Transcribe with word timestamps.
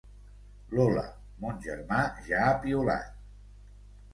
Lola, 0.77 1.03
mon 1.43 1.61
germà 1.67 1.99
ja 2.31 2.41
ha 2.47 2.57
piulat. 2.65 3.13